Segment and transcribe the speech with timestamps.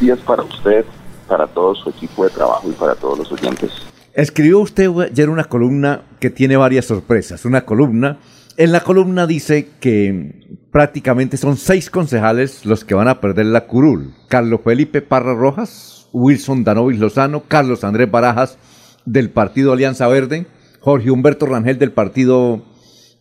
[0.00, 0.84] días para usted,
[1.28, 3.70] para todo su equipo de trabajo y para todos los oyentes.
[4.12, 7.44] Escribió usted ayer una columna que tiene varias sorpresas.
[7.44, 8.18] Una columna.
[8.56, 13.66] En la columna dice que prácticamente son seis concejales los que van a perder la
[13.66, 14.14] curul.
[14.28, 18.58] Carlos Felipe Parra Rojas, Wilson Danovis Lozano, Carlos Andrés Barajas
[19.04, 20.46] del Partido Alianza Verde,
[20.80, 22.62] Jorge Humberto Rangel del Partido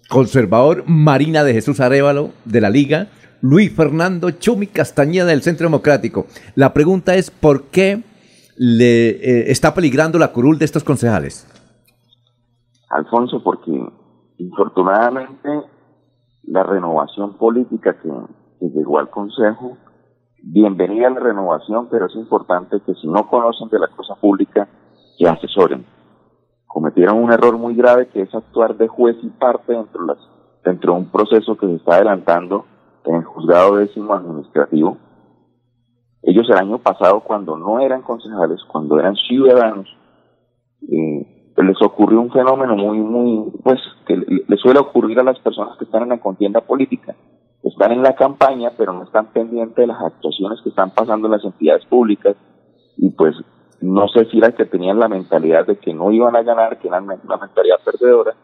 [0.09, 3.09] Conservador, Marina de Jesús Arevalo de la Liga,
[3.42, 6.26] Luis Fernando Chumi Castañeda del Centro Democrático.
[6.56, 8.04] La pregunta es, ¿por qué
[8.57, 11.48] le eh, está peligrando la curul de estos concejales?
[12.89, 13.71] Alfonso, porque
[14.38, 15.50] infortunadamente
[16.43, 18.10] la renovación política que,
[18.68, 19.78] llegó al Consejo,
[20.43, 24.68] bienvenida a la renovación, pero es importante que si no conocen de la cosa pública,
[25.18, 25.86] que asesoren.
[26.65, 30.01] Cometieron un error muy grave que es actuar de juez y parte dentro,
[30.64, 32.66] dentro de un proceso que se está adelantando
[33.06, 34.98] en el juzgado décimo administrativo.
[36.22, 39.88] Ellos el año pasado, cuando no eran concejales, cuando eran ciudadanos,
[40.92, 45.78] eh, les ocurrió un fenómeno muy, muy, pues, que le suele ocurrir a las personas
[45.78, 47.16] que están en la contienda política.
[47.64, 51.34] Están en la campaña, pero no están pendientes de las actuaciones que están pasando en
[51.34, 52.36] las entidades públicas
[52.98, 53.36] y pues
[53.82, 56.88] no sé si era que tenían la mentalidad de que no iban a ganar, que
[56.88, 58.36] eran una mentalidad perdedora,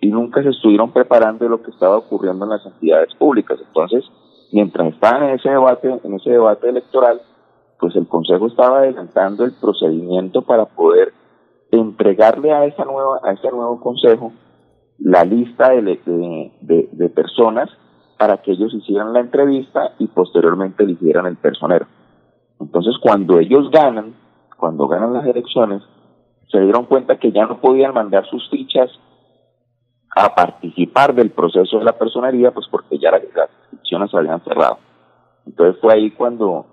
[0.00, 3.58] y nunca se estuvieron preparando de lo que estaba ocurriendo en las entidades públicas.
[3.66, 4.04] Entonces,
[4.52, 7.20] mientras estaban en ese debate, en ese debate electoral,
[7.78, 11.12] pues el Consejo estaba adelantando el procedimiento para poder
[11.70, 14.32] entregarle a esa nueva, a ese nuevo Consejo
[14.98, 15.82] la lista de,
[16.60, 17.70] de, de personas
[18.18, 21.86] para que ellos hicieran la entrevista y posteriormente eligieran el personero.
[22.58, 24.14] Entonces, cuando ellos ganan,
[24.58, 25.82] cuando ganan las elecciones,
[26.50, 28.90] se dieron cuenta que ya no podían mandar sus fichas
[30.16, 34.78] a participar del proceso de la personería, pues porque ya las inscripciones se habían cerrado.
[35.46, 36.66] Entonces fue ahí cuando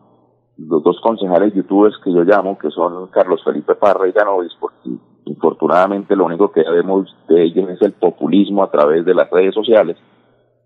[0.57, 4.89] los dos concejales youtubers que yo llamo, que son Carlos Felipe Parra y Ganovis, porque
[5.25, 9.53] infortunadamente lo único que vemos de ellos es el populismo a través de las redes
[9.53, 9.97] sociales,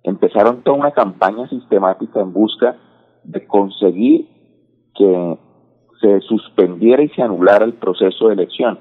[0.03, 2.77] empezaron toda una campaña sistemática en busca
[3.23, 4.27] de conseguir
[4.95, 5.39] que
[5.99, 8.79] se suspendiera y se anulara el proceso de elección.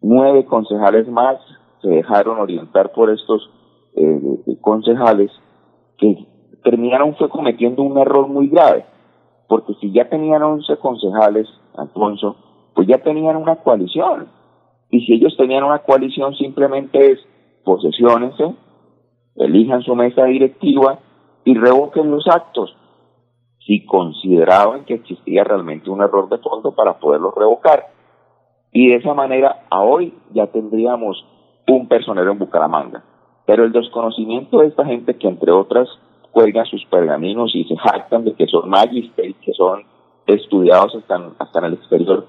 [0.00, 1.38] Nueve concejales más
[1.82, 3.50] se dejaron orientar por estos
[3.94, 5.30] eh, concejales
[5.96, 6.26] que
[6.62, 8.84] terminaron fue cometiendo un error muy grave,
[9.48, 12.36] porque si ya tenían 11 concejales, Alfonso,
[12.74, 14.28] pues ya tenían una coalición.
[14.90, 17.18] Y si ellos tenían una coalición, simplemente es
[17.64, 18.54] posesionense,
[19.36, 20.98] elijan su mesa directiva
[21.44, 22.74] y revoquen los actos
[23.66, 27.84] si consideraban que existía realmente un error de fondo para poderlos revocar.
[28.72, 31.22] Y de esa manera, a hoy ya tendríamos
[31.68, 33.04] un personero en Bucaramanga.
[33.46, 35.88] Pero el desconocimiento de esta gente que entre otras
[36.32, 39.84] cuelgan sus pergaminos y se jactan de que son magister, que son
[40.26, 42.26] estudiados hasta, hasta en el exterior,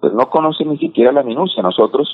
[0.00, 1.62] pues no conocen ni siquiera la minucia.
[1.62, 2.08] Nosotros,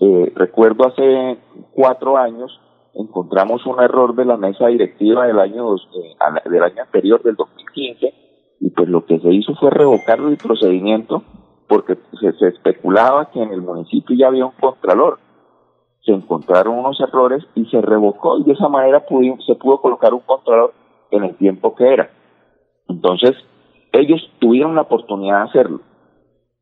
[0.00, 1.38] eh, recuerdo hace
[1.74, 2.60] cuatro años,
[2.94, 8.14] encontramos un error de la mesa directiva del año, eh, del año anterior, del 2015,
[8.60, 11.22] y pues lo que se hizo fue revocar el procedimiento
[11.68, 15.18] porque se, se especulaba que en el municipio ya había un contralor
[16.08, 19.04] se encontraron unos errores y se revocó y de esa manera
[19.46, 20.72] se pudo colocar un controlador
[21.10, 22.10] en el tiempo que era.
[22.88, 23.34] Entonces,
[23.92, 25.80] ellos tuvieron la oportunidad de hacerlo.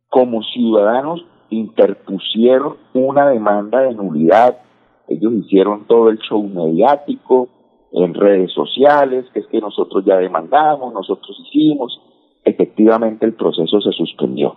[0.08, 4.58] Como ciudadanos interpusieron una demanda de nulidad,
[5.06, 7.48] ellos hicieron todo el show mediático
[7.92, 12.00] en redes sociales, que es que nosotros ya demandamos, nosotros hicimos,
[12.44, 14.56] efectivamente el proceso se suspendió.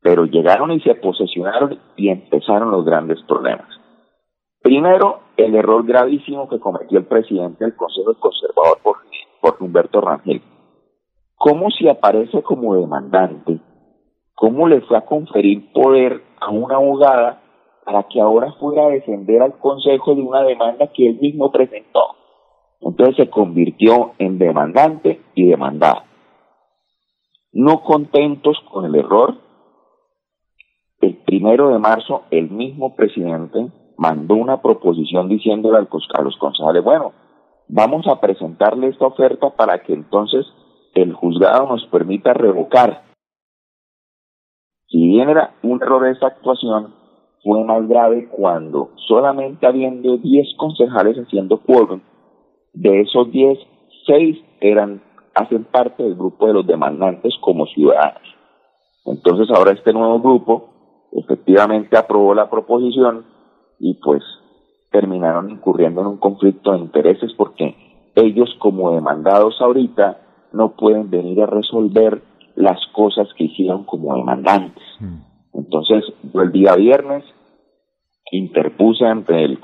[0.00, 3.79] Pero llegaron y se posesionaron y empezaron los grandes problemas.
[4.62, 8.98] Primero, el error gravísimo que cometió el presidente del Consejo Conservador,
[9.40, 10.42] Jorge Humberto Rangel.
[11.36, 13.58] ¿Cómo se aparece como demandante?
[14.34, 17.40] ¿Cómo le fue a conferir poder a una abogada
[17.86, 22.16] para que ahora fuera a defender al Consejo de una demanda que él mismo presentó?
[22.82, 26.04] Entonces se convirtió en demandante y demandada.
[27.52, 29.38] No contentos con el error,
[31.00, 37.12] el primero de marzo el mismo presidente mandó una proposición diciéndole a los concejales, bueno,
[37.68, 40.46] vamos a presentarle esta oferta para que entonces
[40.94, 43.02] el juzgado nos permita revocar.
[44.88, 46.94] Si bien era un error esa actuación,
[47.44, 52.00] fue más grave cuando solamente habiendo 10 concejales haciendo quórum,
[52.72, 53.58] de esos 10,
[54.06, 55.02] 6 eran,
[55.34, 58.22] hacen parte del grupo de los demandantes como ciudadanos.
[59.04, 60.70] Entonces ahora este nuevo grupo
[61.12, 63.39] efectivamente aprobó la proposición
[63.80, 64.22] y pues
[64.92, 67.76] terminaron incurriendo en un conflicto de intereses porque
[68.14, 70.20] ellos como demandados ahorita
[70.52, 72.22] no pueden venir a resolver
[72.56, 74.82] las cosas que hicieron como demandantes.
[75.00, 75.22] Mm.
[75.54, 77.24] Entonces, yo el día viernes
[78.32, 79.58] interpuse ante el,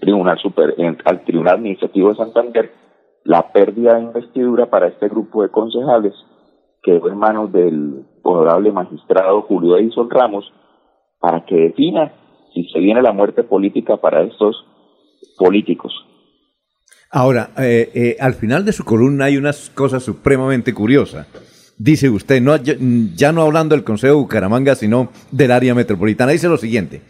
[0.00, 0.74] Tribunal Super,
[1.04, 2.72] al Tribunal Administrativo de Santander
[3.24, 6.14] la pérdida de investidura para este grupo de concejales
[6.82, 10.52] quedó en manos del honorable magistrado Julio Edison Ramos
[11.18, 12.12] para que defina
[12.54, 14.64] si se viene la muerte política para estos
[15.36, 15.92] políticos.
[17.10, 21.26] Ahora, eh, eh, al final de su columna hay unas cosas supremamente curiosas.
[21.76, 26.48] Dice usted, no, ya no hablando del Consejo de Bucaramanga, sino del área metropolitana, dice
[26.48, 27.02] lo siguiente.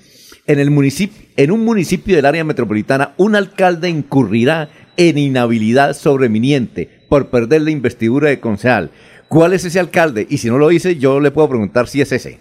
[0.46, 6.88] En, el municipio, en un municipio del área metropolitana, un alcalde incurrirá en inhabilidad sobreviniente
[7.08, 8.90] por perder la investidura de concejal.
[9.28, 10.26] ¿Cuál es ese alcalde?
[10.28, 12.40] Y si no lo dice, yo le puedo preguntar si es ese.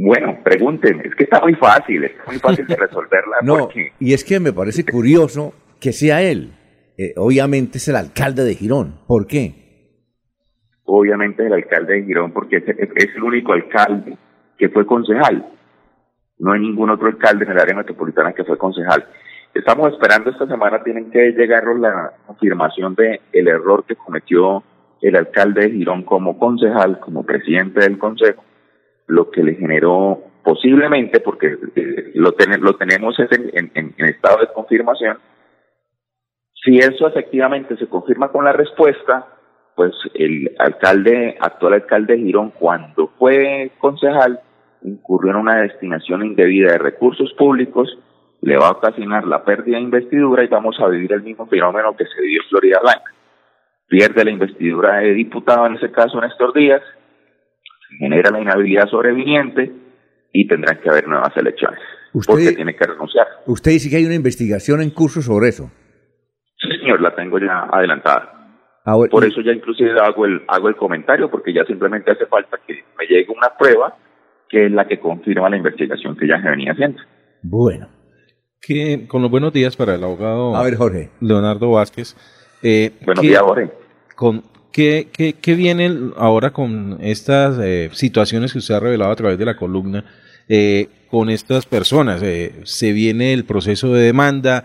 [0.00, 3.38] Bueno, pregunten, es que está muy fácil, es muy fácil de resolverla.
[3.42, 3.68] no,
[3.98, 6.52] y es que me parece curioso que sea él.
[6.96, 9.00] Eh, obviamente es el alcalde de Girón.
[9.08, 9.54] ¿Por qué?
[10.84, 14.16] Obviamente el alcalde de Girón porque es, es el único alcalde
[14.56, 15.46] que fue concejal.
[16.38, 19.04] No hay ningún otro alcalde en el área metropolitana que fue concejal.
[19.52, 24.62] Estamos esperando esta semana, tienen que llegar la confirmación de el error que cometió
[25.00, 28.44] el alcalde de Girón como concejal, como presidente del consejo,
[29.08, 35.18] lo que le generó posiblemente, porque eh, lo, lo tenemos en, en, estado de confirmación,
[36.64, 39.26] si eso efectivamente se confirma con la respuesta,
[39.74, 44.40] pues el alcalde, actual alcalde de Girón, cuando fue concejal,
[44.82, 47.98] incurrió en una destinación indebida de recursos públicos,
[48.40, 51.96] le va a ocasionar la pérdida de investidura y vamos a vivir el mismo fenómeno
[51.96, 53.12] que se vivió en Florida Blanca.
[53.86, 56.82] Pierde la investidura de diputado, en ese caso Néstor Díaz,
[57.98, 59.72] genera la inhabilidad sobreviniente
[60.32, 61.80] y tendrán que haber nuevas elecciones.
[62.12, 63.26] Usted, porque tiene que renunciar.
[63.46, 65.70] Usted dice que hay una investigación en curso sobre eso.
[66.56, 68.34] Sí, señor, la tengo ya adelantada.
[68.84, 72.58] Ah, Por eso ya inclusive hago el, hago el comentario, porque ya simplemente hace falta
[72.66, 73.94] que me llegue una prueba
[74.48, 76.98] que es la que confirma la investigación que ya se venía haciendo.
[77.42, 77.88] Bueno.
[78.60, 81.10] Que, con los buenos días para el abogado A ver, Jorge.
[81.20, 82.16] Leonardo Vázquez.
[82.62, 83.70] Eh, Buenos días, Jorge.
[84.16, 84.42] Con,
[84.72, 89.38] ¿qué, qué, qué viene ahora con estas eh, situaciones que usted ha revelado a través
[89.38, 90.04] de la columna?
[90.48, 94.64] Eh, con estas personas, eh, se viene el proceso de demanda,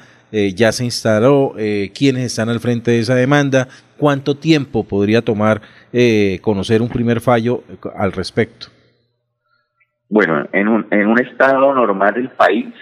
[0.55, 1.53] ya se instaló,
[1.94, 3.67] quiénes están al frente de esa demanda,
[4.00, 5.61] cuánto tiempo podría tomar
[6.41, 7.63] conocer un primer fallo
[7.95, 8.67] al respecto.
[10.09, 12.73] Bueno, en un, en un estado normal del país,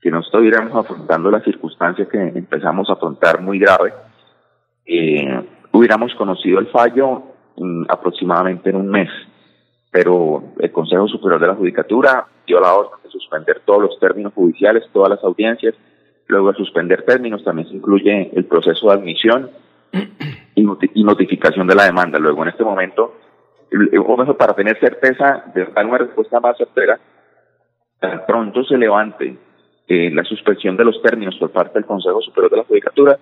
[0.00, 3.92] que no estuviéramos afrontando las circunstancias que empezamos a afrontar muy grave,
[4.86, 5.44] eh,
[5.78, 7.22] hubiéramos conocido el fallo
[7.56, 9.08] mm, aproximadamente en un mes,
[9.90, 14.32] pero el Consejo Superior de la Judicatura dio la orden de suspender todos los términos
[14.34, 15.74] judiciales, todas las audiencias,
[16.26, 19.50] luego de suspender términos también se incluye el proceso de admisión
[20.54, 22.18] y, notificación de la demanda.
[22.18, 23.14] Luego, en este momento,
[23.72, 26.98] o mejor, para tener certeza de dar una respuesta más certera,
[28.26, 29.38] pronto se levante
[29.86, 33.18] eh, la suspensión de los términos por parte del Consejo Superior de la Judicatura,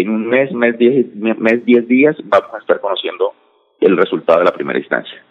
[0.00, 3.32] en un mes, mes diez, mes diez días, vamos a estar conociendo
[3.80, 5.22] el resultado de la primera instancia.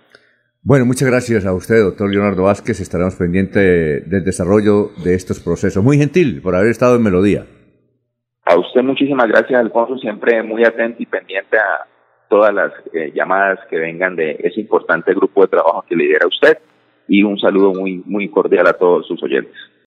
[0.62, 2.82] Bueno, muchas gracias a usted, doctor Leonardo Vázquez.
[2.82, 5.82] Estaremos pendientes del desarrollo de estos procesos.
[5.82, 7.46] Muy gentil por haber estado en Melodía.
[8.44, 9.98] A usted muchísimas gracias, Alfonso.
[9.98, 11.88] Siempre muy atento y pendiente a
[12.30, 16.58] todas las eh, llamadas que vengan de ese importante grupo de trabajo que lidera usted.
[17.08, 19.56] Y un saludo muy, muy cordial a todos sus oyentes.